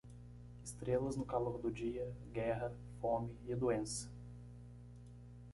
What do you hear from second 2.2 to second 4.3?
guerra, fome e doença.